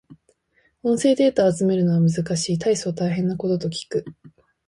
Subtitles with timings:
[0.81, 2.57] 音声データを集めるのは難しい。
[2.57, 4.03] 大層大変なことと聞く。